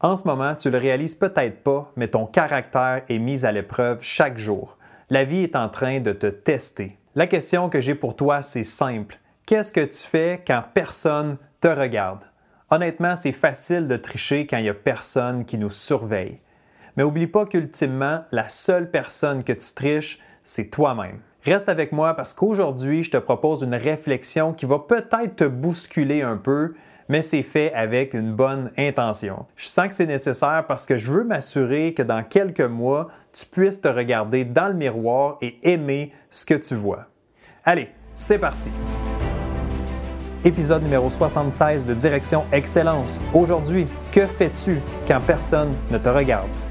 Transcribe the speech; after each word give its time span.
En 0.00 0.14
ce 0.14 0.22
moment, 0.28 0.54
tu 0.54 0.70
le 0.70 0.78
réalises 0.78 1.16
peut-être 1.16 1.64
pas, 1.64 1.90
mais 1.96 2.06
ton 2.06 2.24
caractère 2.24 3.02
est 3.08 3.18
mis 3.18 3.44
à 3.44 3.50
l'épreuve 3.50 3.98
chaque 4.00 4.38
jour. 4.38 4.78
La 5.10 5.24
vie 5.24 5.42
est 5.42 5.56
en 5.56 5.68
train 5.68 5.98
de 5.98 6.12
te 6.12 6.28
tester. 6.28 6.96
La 7.16 7.26
question 7.26 7.68
que 7.68 7.80
j'ai 7.80 7.96
pour 7.96 8.14
toi, 8.14 8.42
c'est 8.42 8.62
simple. 8.62 9.18
Qu'est-ce 9.44 9.72
que 9.72 9.84
tu 9.84 9.98
fais 9.98 10.44
quand 10.46 10.62
personne 10.72 11.36
te 11.60 11.66
regarde? 11.66 12.20
Honnêtement, 12.70 13.16
c'est 13.16 13.32
facile 13.32 13.88
de 13.88 13.96
tricher 13.96 14.46
quand 14.46 14.58
il 14.58 14.64
n'y 14.64 14.68
a 14.68 14.74
personne 14.74 15.44
qui 15.44 15.58
nous 15.58 15.70
surveille. 15.70 16.38
Mais 16.96 17.02
oublie 17.02 17.26
pas 17.26 17.46
qu'ultimement, 17.46 18.22
la 18.30 18.48
seule 18.48 18.92
personne 18.92 19.42
que 19.42 19.52
tu 19.52 19.74
triches, 19.74 20.20
c'est 20.44 20.70
toi-même. 20.70 21.18
Reste 21.42 21.68
avec 21.68 21.90
moi 21.90 22.14
parce 22.14 22.34
qu'aujourd'hui, 22.34 23.02
je 23.02 23.10
te 23.10 23.16
propose 23.16 23.62
une 23.62 23.74
réflexion 23.74 24.52
qui 24.52 24.66
va 24.66 24.78
peut-être 24.78 25.34
te 25.34 25.44
bousculer 25.44 26.22
un 26.22 26.36
peu, 26.36 26.74
mais 27.08 27.22
c'est 27.22 27.42
fait 27.42 27.72
avec 27.72 28.14
une 28.14 28.32
bonne 28.32 28.70
intention. 28.76 29.46
Je 29.56 29.66
sens 29.66 29.88
que 29.88 29.94
c'est 29.94 30.06
nécessaire 30.06 30.64
parce 30.68 30.86
que 30.86 30.98
je 30.98 31.12
veux 31.12 31.24
m'assurer 31.24 31.94
que 31.94 32.02
dans 32.02 32.22
quelques 32.22 32.60
mois, 32.60 33.08
tu 33.32 33.46
puisses 33.46 33.80
te 33.80 33.88
regarder 33.88 34.44
dans 34.44 34.68
le 34.68 34.74
miroir 34.74 35.38
et 35.40 35.58
aimer 35.62 36.12
ce 36.30 36.44
que 36.44 36.54
tu 36.54 36.74
vois. 36.74 37.06
Allez, 37.64 37.88
c'est 38.14 38.38
parti! 38.38 38.70
Épisode 40.44 40.84
numéro 40.84 41.10
76 41.10 41.84
de 41.84 41.94
Direction 41.94 42.44
Excellence. 42.52 43.20
Aujourd'hui, 43.34 43.86
que 44.12 44.24
fais-tu 44.26 44.78
quand 45.06 45.20
personne 45.20 45.74
ne 45.90 45.98
te 45.98 46.08
regarde? 46.08 46.67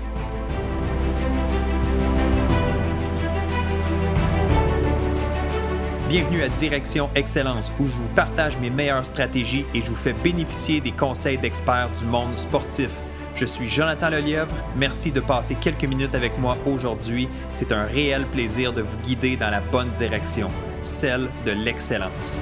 Bienvenue 6.09 6.41
à 6.41 6.47
Direction 6.47 7.09
Excellence 7.15 7.69
où 7.81 7.87
je 7.87 7.91
vous 7.97 8.07
partage 8.15 8.57
mes 8.59 8.69
meilleures 8.69 9.05
stratégies 9.05 9.65
et 9.73 9.81
je 9.81 9.89
vous 9.89 9.95
fais 9.95 10.13
bénéficier 10.13 10.79
des 10.79 10.93
conseils 10.93 11.37
d'experts 11.37 11.89
du 11.99 12.05
monde 12.05 12.39
sportif. 12.39 12.91
Je 13.35 13.45
suis 13.45 13.67
Jonathan 13.67 14.09
Lelièvre. 14.09 14.55
Merci 14.77 15.11
de 15.11 15.19
passer 15.19 15.55
quelques 15.55 15.83
minutes 15.83 16.15
avec 16.15 16.39
moi 16.39 16.57
aujourd'hui. 16.65 17.27
C'est 17.53 17.73
un 17.73 17.83
réel 17.83 18.25
plaisir 18.27 18.71
de 18.71 18.83
vous 18.83 18.97
guider 18.99 19.35
dans 19.35 19.49
la 19.49 19.59
bonne 19.59 19.89
direction, 19.97 20.49
celle 20.81 21.27
de 21.45 21.51
l'excellence. 21.51 22.39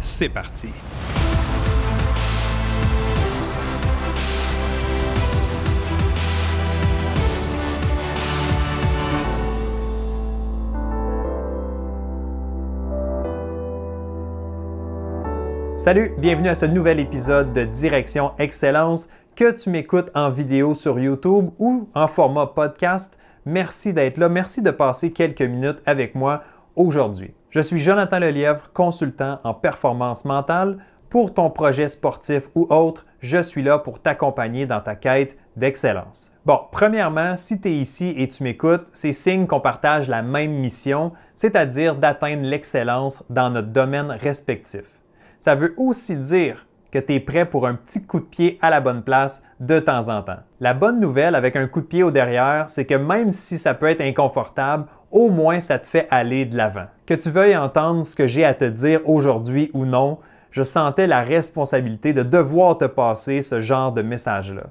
C'est 0.00 0.28
parti. 0.28 0.70
Salut, 15.84 16.14
bienvenue 16.16 16.48
à 16.48 16.54
ce 16.54 16.64
nouvel 16.64 16.98
épisode 16.98 17.52
de 17.52 17.64
Direction 17.64 18.32
Excellence. 18.38 19.06
Que 19.36 19.50
tu 19.50 19.68
m'écoutes 19.68 20.10
en 20.14 20.30
vidéo 20.30 20.74
sur 20.74 20.98
YouTube 20.98 21.50
ou 21.58 21.90
en 21.94 22.06
format 22.08 22.46
podcast, 22.46 23.18
merci 23.44 23.92
d'être 23.92 24.16
là. 24.16 24.30
Merci 24.30 24.62
de 24.62 24.70
passer 24.70 25.12
quelques 25.12 25.42
minutes 25.42 25.82
avec 25.84 26.14
moi 26.14 26.42
aujourd'hui. 26.74 27.34
Je 27.50 27.60
suis 27.60 27.80
Jonathan 27.80 28.18
Lelièvre, 28.18 28.72
consultant 28.72 29.36
en 29.44 29.52
performance 29.52 30.24
mentale. 30.24 30.78
Pour 31.10 31.34
ton 31.34 31.50
projet 31.50 31.90
sportif 31.90 32.44
ou 32.54 32.66
autre, 32.70 33.04
je 33.20 33.42
suis 33.42 33.62
là 33.62 33.78
pour 33.78 34.00
t'accompagner 34.00 34.64
dans 34.64 34.80
ta 34.80 34.94
quête 34.94 35.36
d'excellence. 35.54 36.32
Bon, 36.46 36.60
premièrement, 36.72 37.36
si 37.36 37.60
tu 37.60 37.68
es 37.68 37.72
ici 37.72 38.14
et 38.16 38.26
tu 38.28 38.42
m'écoutes, 38.42 38.86
c'est 38.94 39.12
signe 39.12 39.46
qu'on 39.46 39.60
partage 39.60 40.08
la 40.08 40.22
même 40.22 40.52
mission, 40.52 41.12
c'est-à-dire 41.36 41.96
d'atteindre 41.96 42.44
l'excellence 42.44 43.22
dans 43.28 43.50
notre 43.50 43.68
domaine 43.68 44.12
respectif 44.12 44.84
ça 45.44 45.54
veut 45.54 45.74
aussi 45.76 46.16
dire 46.16 46.66
que 46.90 46.98
tu 46.98 47.12
es 47.12 47.20
prêt 47.20 47.44
pour 47.44 47.66
un 47.66 47.74
petit 47.74 48.02
coup 48.02 48.18
de 48.18 48.24
pied 48.24 48.58
à 48.62 48.70
la 48.70 48.80
bonne 48.80 49.02
place 49.02 49.42
de 49.60 49.78
temps 49.78 50.08
en 50.08 50.22
temps. 50.22 50.38
La 50.58 50.72
bonne 50.72 51.00
nouvelle 51.00 51.34
avec 51.34 51.54
un 51.54 51.66
coup 51.66 51.82
de 51.82 51.86
pied 51.86 52.02
au 52.02 52.10
derrière, 52.10 52.64
c'est 52.68 52.86
que 52.86 52.94
même 52.94 53.30
si 53.30 53.58
ça 53.58 53.74
peut 53.74 53.90
être 53.90 54.00
inconfortable, 54.00 54.86
au 55.10 55.28
moins 55.28 55.60
ça 55.60 55.78
te 55.78 55.86
fait 55.86 56.08
aller 56.10 56.46
de 56.46 56.56
l'avant. 56.56 56.86
Que 57.04 57.12
tu 57.12 57.28
veuilles 57.28 57.58
entendre 57.58 58.06
ce 58.06 58.16
que 58.16 58.26
j'ai 58.26 58.46
à 58.46 58.54
te 58.54 58.64
dire 58.64 59.02
aujourd'hui 59.04 59.70
ou 59.74 59.84
non, 59.84 60.18
je 60.50 60.62
sentais 60.62 61.06
la 61.06 61.20
responsabilité 61.20 62.14
de 62.14 62.22
devoir 62.22 62.78
te 62.78 62.86
passer 62.86 63.42
ce 63.42 63.60
genre 63.60 63.92
de 63.92 64.00
message-là. 64.00 64.64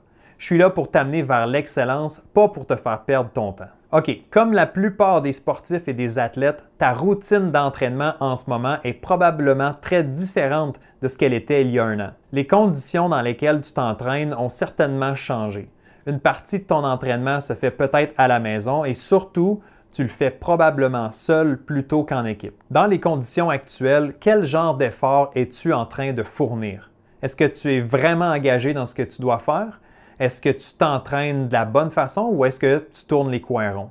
Je 0.44 0.48
suis 0.48 0.58
là 0.58 0.70
pour 0.70 0.92
t'amener 0.92 1.22
vers 1.22 1.48
l'excellence, 1.48 2.22
pas 2.34 2.50
pour 2.50 2.66
te 2.66 2.76
faire 2.76 3.04
perdre 3.04 3.30
ton 3.30 3.54
temps. 3.54 3.70
OK, 3.94 4.14
comme 4.30 4.52
la 4.52 4.66
plupart 4.66 5.22
des 5.22 5.32
sportifs 5.32 5.88
et 5.88 5.94
des 5.94 6.20
athlètes, 6.20 6.66
ta 6.78 6.92
routine 6.92 7.50
d'entraînement 7.50 8.16
en 8.20 8.36
ce 8.36 8.50
moment 8.50 8.76
est 8.84 8.92
probablement 8.92 9.74
très 9.74 10.04
différente 10.04 10.82
de 11.02 11.08
ce 11.08 11.18
qu'elle 11.18 11.32
était 11.32 11.62
il 11.62 11.72
y 11.72 11.80
a 11.80 11.86
un 11.86 11.98
an. 12.02 12.12
Les 12.34 12.46
conditions 12.46 13.08
dans 13.08 13.22
lesquelles 13.22 13.62
tu 13.62 13.72
t'entraînes 13.72 14.34
ont 14.34 14.50
certainement 14.50 15.16
changé. 15.16 15.70
Une 16.08 16.20
partie 16.20 16.60
de 16.60 16.66
ton 16.66 16.84
entraînement 16.84 17.40
se 17.40 17.54
fait 17.54 17.72
peut-être 17.72 18.14
à 18.18 18.28
la 18.28 18.42
maison 18.42 18.84
et 18.84 18.96
surtout, 18.96 19.62
tu 19.94 20.02
le 20.02 20.10
fais 20.10 20.30
probablement 20.30 21.14
seul 21.14 21.58
plutôt 21.58 22.04
qu'en 22.04 22.26
équipe. 22.26 22.62
Dans 22.70 22.88
les 22.88 23.00
conditions 23.00 23.50
actuelles, 23.50 24.16
quel 24.20 24.44
genre 24.44 24.76
d'effort 24.76 25.32
es-tu 25.36 25.72
en 25.72 25.86
train 25.86 26.12
de 26.12 26.24
fournir? 26.24 26.92
Est-ce 27.22 27.38
que 27.38 27.46
tu 27.46 27.72
es 27.72 27.80
vraiment 27.80 28.32
engagé 28.32 28.74
dans 28.74 28.86
ce 28.86 28.94
que 28.94 29.04
tu 29.04 29.22
dois 29.22 29.40
faire? 29.40 29.80
Est-ce 30.24 30.42
que 30.42 30.48
tu 30.48 30.78
t'entraînes 30.78 31.50
de 31.50 31.54
la 31.54 31.66
bonne 31.66 31.92
façon 31.92 32.30
ou 32.32 32.46
est-ce 32.46 32.58
que 32.58 32.78
tu 32.94 33.04
tournes 33.04 33.30
les 33.30 33.42
coins 33.42 33.74
ronds? 33.74 33.90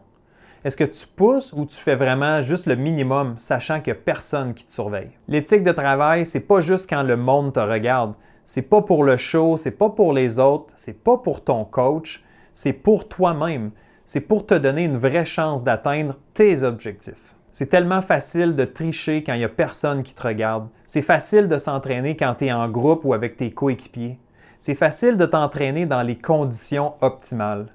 Est-ce 0.65 0.79
que 0.79 0.85
tu 0.85 1.07
pousses 1.07 1.53
ou 1.53 1.67
tu 1.67 1.77
fais 1.77 1.95
vraiment 1.95 2.41
juste 2.41 2.65
le 2.65 2.75
minimum, 2.75 3.35
sachant 3.37 3.83
qu'il 3.83 3.93
n'y 3.93 3.99
a 3.99 4.03
personne 4.03 4.55
qui 4.55 4.65
te 4.65 4.73
surveille? 4.73 5.11
L'éthique 5.29 5.63
de 5.63 5.73
travail, 5.73 6.25
c'est 6.25 6.41
pas 6.41 6.63
juste 6.63 6.89
quand 6.89 7.03
le 7.03 7.19
monde 7.19 7.53
te 7.53 7.61
regarde. 7.61 8.15
C'est 8.47 8.63
pas 8.63 8.81
pour 8.81 9.05
le 9.05 9.19
show, 9.19 9.59
c'est 9.59 9.73
pas 9.73 9.91
pour 9.91 10.15
les 10.15 10.39
autres, 10.39 10.73
c'est 10.75 11.05
pas 11.05 11.19
pour 11.19 11.45
ton 11.45 11.67
coach, 11.67 12.25
c'est 12.55 12.73
pour 12.73 13.09
toi-même. 13.09 13.71
C'est 14.07 14.23
pour 14.23 14.47
te 14.47 14.55
donner 14.55 14.85
une 14.85 14.97
vraie 14.97 15.27
chance 15.27 15.63
d'atteindre 15.63 16.15
tes 16.33 16.63
objectifs. 16.63 17.35
C'est 17.51 17.69
tellement 17.69 18.01
facile 18.01 18.57
de 18.57 18.65
tricher 18.65 19.23
quand 19.23 19.35
il 19.35 19.41
n'y 19.41 19.45
a 19.45 19.51
personne 19.51 20.03
qui 20.03 20.15
te 20.15 20.27
regarde. 20.27 20.69
C'est 20.87 21.03
facile 21.03 21.47
de 21.47 21.59
s'entraîner 21.59 22.17
quand 22.17 22.37
tu 22.37 22.47
es 22.47 22.53
en 22.53 22.71
groupe 22.71 23.05
ou 23.05 23.13
avec 23.13 23.37
tes 23.37 23.51
coéquipiers 23.51 24.19
c'est 24.63 24.77
facile 24.77 25.17
de 25.17 25.27
t'entraîner 25.27 25.87
dans 25.87 26.03
les 26.03 26.17
conditions 26.17 26.93
optimales. 27.01 27.67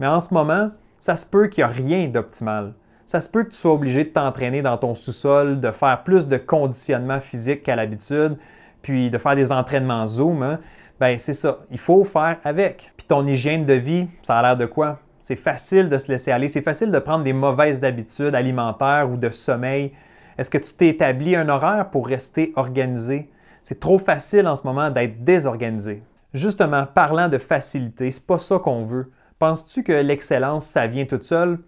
Mais 0.00 0.08
en 0.08 0.18
ce 0.18 0.34
moment, 0.34 0.70
ça 0.98 1.14
se 1.14 1.24
peut 1.24 1.46
qu'il 1.46 1.62
n'y 1.62 1.70
a 1.70 1.72
rien 1.72 2.08
d'optimal. 2.08 2.72
Ça 3.06 3.20
se 3.20 3.28
peut 3.28 3.44
que 3.44 3.50
tu 3.50 3.58
sois 3.58 3.74
obligé 3.74 4.02
de 4.02 4.08
t'entraîner 4.08 4.60
dans 4.60 4.76
ton 4.76 4.96
sous-sol, 4.96 5.60
de 5.60 5.70
faire 5.70 6.02
plus 6.02 6.26
de 6.26 6.36
conditionnement 6.38 7.20
physique 7.20 7.62
qu'à 7.62 7.76
l'habitude, 7.76 8.38
puis 8.82 9.08
de 9.08 9.18
faire 9.18 9.36
des 9.36 9.52
entraînements 9.52 10.04
Zoom. 10.08 10.42
Hein. 10.42 10.58
Ben, 10.98 11.16
c'est 11.16 11.32
ça. 11.32 11.58
Il 11.70 11.78
faut 11.78 12.02
faire 12.02 12.38
avec. 12.42 12.90
Puis 12.96 13.06
ton 13.06 13.24
hygiène 13.24 13.64
de 13.64 13.74
vie, 13.74 14.08
ça 14.22 14.36
a 14.36 14.42
l'air 14.42 14.56
de 14.56 14.66
quoi? 14.66 14.98
C'est 15.20 15.36
facile 15.36 15.88
de 15.88 15.96
se 15.96 16.08
laisser 16.08 16.32
aller. 16.32 16.48
C'est 16.48 16.62
facile 16.62 16.90
de 16.90 16.98
prendre 16.98 17.22
des 17.22 17.32
mauvaises 17.32 17.84
habitudes 17.84 18.34
alimentaires 18.34 19.08
ou 19.08 19.16
de 19.16 19.30
sommeil. 19.30 19.92
Est-ce 20.36 20.50
que 20.50 20.58
tu 20.58 20.74
t'es 20.74 20.88
établi 20.88 21.36
un 21.36 21.48
horaire 21.48 21.88
pour 21.90 22.08
rester 22.08 22.52
organisé? 22.56 23.30
C'est 23.62 23.78
trop 23.78 24.00
facile 24.00 24.48
en 24.48 24.56
ce 24.56 24.66
moment 24.66 24.90
d'être 24.90 25.22
désorganisé. 25.22 26.02
Justement, 26.34 26.86
parlant 26.86 27.28
de 27.28 27.38
facilité, 27.38 28.10
c'est 28.10 28.26
pas 28.26 28.38
ça 28.38 28.58
qu'on 28.58 28.84
veut. 28.84 29.10
Penses-tu 29.38 29.82
que 29.82 29.92
l'excellence, 29.92 30.64
ça 30.64 30.86
vient 30.86 31.04
toute 31.04 31.24
seule? 31.24 31.58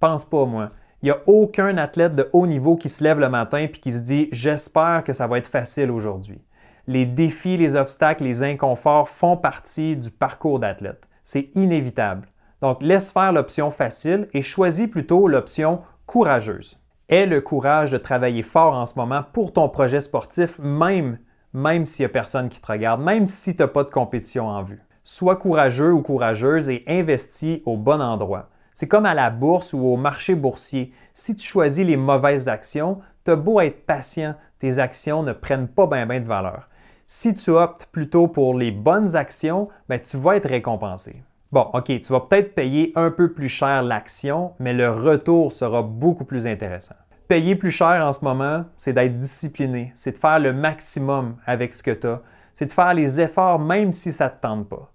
Pense 0.00 0.24
pas, 0.24 0.46
moi. 0.46 0.70
Il 1.02 1.06
n'y 1.06 1.10
a 1.12 1.20
aucun 1.26 1.78
athlète 1.78 2.14
de 2.14 2.28
haut 2.32 2.46
niveau 2.46 2.76
qui 2.76 2.88
se 2.88 3.04
lève 3.04 3.20
le 3.20 3.28
matin 3.28 3.58
et 3.58 3.70
qui 3.70 3.92
se 3.92 4.00
dit 4.00 4.28
J'espère 4.32 5.04
que 5.04 5.12
ça 5.12 5.26
va 5.26 5.38
être 5.38 5.46
facile 5.46 5.90
aujourd'hui. 5.90 6.42
Les 6.86 7.06
défis, 7.06 7.56
les 7.56 7.76
obstacles, 7.76 8.24
les 8.24 8.42
inconforts 8.42 9.08
font 9.08 9.36
partie 9.36 9.96
du 9.96 10.10
parcours 10.10 10.58
d'athlète. 10.58 11.08
C'est 11.22 11.50
inévitable. 11.54 12.26
Donc, 12.60 12.78
laisse 12.82 13.12
faire 13.12 13.32
l'option 13.32 13.70
facile 13.70 14.28
et 14.32 14.42
choisis 14.42 14.88
plutôt 14.88 15.28
l'option 15.28 15.82
courageuse. 16.06 16.78
Aie 17.08 17.26
le 17.26 17.40
courage 17.40 17.90
de 17.90 17.96
travailler 17.96 18.42
fort 18.42 18.74
en 18.74 18.86
ce 18.86 18.94
moment 18.96 19.22
pour 19.32 19.52
ton 19.52 19.68
projet 19.68 20.00
sportif, 20.00 20.58
même 20.58 21.18
même 21.52 21.86
s'il 21.86 22.04
n'y 22.04 22.10
a 22.10 22.12
personne 22.12 22.48
qui 22.48 22.60
te 22.60 22.70
regarde, 22.70 23.02
même 23.02 23.26
si 23.26 23.54
tu 23.54 23.62
n'as 23.62 23.68
pas 23.68 23.84
de 23.84 23.90
compétition 23.90 24.48
en 24.48 24.62
vue. 24.62 24.82
Sois 25.04 25.36
courageux 25.36 25.92
ou 25.92 26.02
courageuse 26.02 26.68
et 26.68 26.84
investis 26.86 27.60
au 27.66 27.76
bon 27.76 28.00
endroit. 28.00 28.48
C'est 28.74 28.88
comme 28.88 29.06
à 29.06 29.14
la 29.14 29.30
bourse 29.30 29.72
ou 29.72 29.80
au 29.80 29.96
marché 29.96 30.34
boursier. 30.34 30.92
Si 31.14 31.36
tu 31.36 31.46
choisis 31.46 31.84
les 31.84 31.96
mauvaises 31.96 32.48
actions, 32.48 33.00
tu 33.24 33.32
as 33.32 33.36
beau 33.36 33.60
être 33.60 33.84
patient, 33.84 34.34
tes 34.58 34.78
actions 34.78 35.22
ne 35.22 35.32
prennent 35.32 35.68
pas 35.68 35.86
bien 35.86 36.06
de 36.06 36.26
valeur. 36.26 36.68
Si 37.06 37.34
tu 37.34 37.50
optes 37.50 37.86
plutôt 37.86 38.28
pour 38.28 38.54
les 38.54 38.70
bonnes 38.70 39.16
actions, 39.16 39.68
ben, 39.88 39.98
tu 39.98 40.16
vas 40.16 40.36
être 40.36 40.48
récompensé. 40.48 41.22
Bon, 41.50 41.66
OK, 41.74 41.86
tu 41.86 42.12
vas 42.12 42.20
peut-être 42.20 42.54
payer 42.54 42.92
un 42.94 43.10
peu 43.10 43.32
plus 43.32 43.48
cher 43.48 43.82
l'action, 43.82 44.52
mais 44.60 44.72
le 44.72 44.88
retour 44.88 45.50
sera 45.50 45.82
beaucoup 45.82 46.24
plus 46.24 46.46
intéressant 46.46 46.94
payer 47.30 47.54
plus 47.54 47.70
cher 47.70 48.04
en 48.04 48.12
ce 48.12 48.24
moment, 48.24 48.64
c'est 48.76 48.92
d'être 48.92 49.16
discipliné, 49.20 49.92
c'est 49.94 50.10
de 50.10 50.18
faire 50.18 50.40
le 50.40 50.52
maximum 50.52 51.36
avec 51.46 51.72
ce 51.72 51.80
que 51.80 51.92
tu 51.92 52.08
as, 52.08 52.20
c'est 52.54 52.66
de 52.66 52.72
faire 52.72 52.92
les 52.92 53.20
efforts 53.20 53.60
même 53.60 53.92
si 53.92 54.10
ça 54.10 54.24
ne 54.24 54.30
te 54.30 54.40
tente 54.40 54.68
pas. 54.68 54.90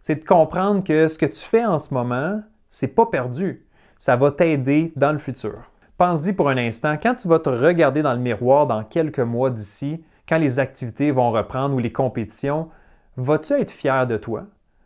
C'est 0.00 0.14
de 0.14 0.24
comprendre 0.24 0.82
que 0.82 1.08
ce 1.08 1.18
que 1.18 1.26
tu 1.26 1.42
fais 1.42 1.66
en 1.66 1.76
ce 1.76 1.92
moment, 1.92 2.40
c'est 2.70 2.88
pas 2.88 3.04
perdu. 3.04 3.66
Ça 3.98 4.16
va 4.16 4.30
t'aider 4.30 4.94
dans 4.96 5.12
le 5.12 5.18
futur. 5.18 5.70
Pense-y 5.98 6.32
pour 6.32 6.48
un 6.48 6.56
instant, 6.56 6.96
quand 6.96 7.16
tu 7.16 7.28
vas 7.28 7.38
te 7.38 7.50
regarder 7.50 8.00
dans 8.00 8.14
le 8.14 8.18
miroir 8.18 8.66
dans 8.66 8.82
quelques 8.82 9.20
mois 9.20 9.50
d'ici, 9.50 10.02
quand 10.26 10.38
les 10.38 10.58
activités 10.58 11.10
vont 11.10 11.32
reprendre 11.32 11.74
ou 11.74 11.80
les 11.80 11.92
compétitions, 11.92 12.70
vas-tu 13.18 13.52
être 13.52 13.70
fier 13.70 14.06
de 14.06 14.16
toi? 14.16 14.44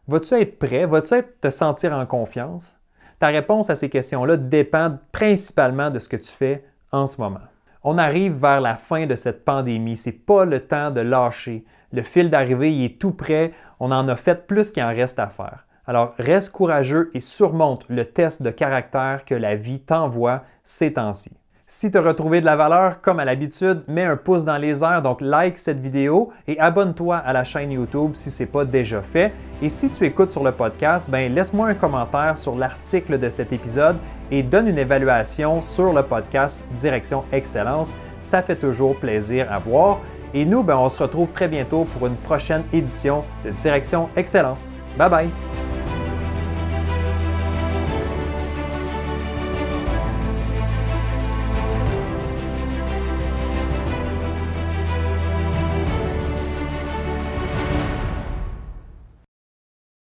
Vas-tu 0.08 0.34
être 0.34 0.58
prêt? 0.58 0.84
Vas-tu 0.84 1.14
te 1.40 1.50
sentir 1.50 1.92
en 1.92 2.06
confiance? 2.06 2.76
Ta 3.20 3.28
réponse 3.28 3.70
à 3.70 3.76
ces 3.76 3.88
questions-là 3.88 4.36
dépend 4.36 4.98
principalement 5.12 5.90
de 5.90 6.00
ce 6.00 6.08
que 6.08 6.16
tu 6.16 6.32
fais 6.32 6.64
en 6.92 7.06
ce 7.06 7.20
moment. 7.20 7.40
On 7.84 7.98
arrive 7.98 8.34
vers 8.34 8.60
la 8.60 8.76
fin 8.76 9.06
de 9.06 9.14
cette 9.14 9.44
pandémie. 9.44 9.96
Ce 9.96 10.10
n'est 10.10 10.16
pas 10.16 10.44
le 10.44 10.60
temps 10.60 10.90
de 10.90 11.00
lâcher. 11.00 11.64
Le 11.92 12.02
fil 12.02 12.30
d'arrivée 12.30 12.84
est 12.84 13.00
tout 13.00 13.12
prêt. 13.12 13.52
On 13.80 13.92
en 13.92 14.08
a 14.08 14.16
fait 14.16 14.46
plus 14.46 14.70
qu'il 14.70 14.82
en 14.82 14.88
reste 14.88 15.18
à 15.18 15.28
faire. 15.28 15.64
Alors 15.86 16.12
reste 16.18 16.52
courageux 16.52 17.08
et 17.14 17.20
surmonte 17.20 17.88
le 17.88 18.04
test 18.04 18.42
de 18.42 18.50
caractère 18.50 19.24
que 19.24 19.34
la 19.34 19.56
vie 19.56 19.80
t'envoie 19.80 20.42
ces 20.64 20.92
temps-ci. 20.92 21.30
Si 21.70 21.90
tu 21.90 21.98
as 21.98 22.00
retrouvé 22.00 22.40
de 22.40 22.46
la 22.46 22.56
valeur, 22.56 23.02
comme 23.02 23.20
à 23.20 23.26
l'habitude, 23.26 23.82
mets 23.88 24.06
un 24.06 24.16
pouce 24.16 24.42
dans 24.42 24.56
les 24.56 24.82
airs, 24.82 25.02
donc 25.02 25.20
like 25.20 25.58
cette 25.58 25.80
vidéo 25.80 26.30
et 26.46 26.58
abonne-toi 26.58 27.18
à 27.18 27.34
la 27.34 27.44
chaîne 27.44 27.70
YouTube 27.72 28.12
si 28.14 28.30
ce 28.30 28.42
n'est 28.42 28.46
pas 28.46 28.64
déjà 28.64 29.02
fait. 29.02 29.34
Et 29.60 29.68
si 29.68 29.90
tu 29.90 30.06
écoutes 30.06 30.32
sur 30.32 30.42
le 30.42 30.52
podcast, 30.52 31.10
ben 31.10 31.30
laisse-moi 31.30 31.68
un 31.68 31.74
commentaire 31.74 32.38
sur 32.38 32.56
l'article 32.56 33.18
de 33.18 33.28
cet 33.28 33.52
épisode 33.52 33.98
et 34.30 34.42
donne 34.42 34.68
une 34.68 34.78
évaluation 34.78 35.60
sur 35.60 35.92
le 35.92 36.02
podcast 36.02 36.64
Direction 36.78 37.24
Excellence. 37.32 37.92
Ça 38.22 38.40
fait 38.40 38.56
toujours 38.56 38.98
plaisir 38.98 39.52
à 39.52 39.58
voir. 39.58 39.98
Et 40.32 40.46
nous, 40.46 40.62
ben, 40.62 40.78
on 40.78 40.88
se 40.88 41.02
retrouve 41.02 41.30
très 41.32 41.48
bientôt 41.48 41.84
pour 41.84 42.06
une 42.06 42.16
prochaine 42.16 42.64
édition 42.72 43.24
de 43.44 43.50
Direction 43.50 44.08
Excellence. 44.16 44.70
Bye 44.96 45.10
bye! 45.10 45.67